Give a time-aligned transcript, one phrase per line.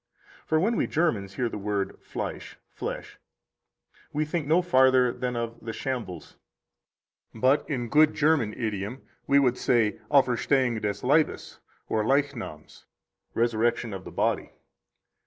[0.47, 3.19] For when we Germans hear the word Fleisch (flesh),
[4.11, 6.37] we think no farther than of the shambles.
[7.35, 12.85] But in good German idiom we would say Auferstehung des Leibes, or Leichnams
[13.35, 14.49] (resurrection of the body).